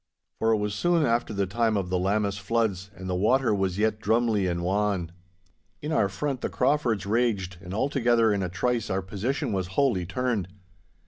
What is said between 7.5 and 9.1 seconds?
and altogether in a trice our